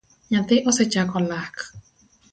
[0.29, 1.55] Nyathi osechako lak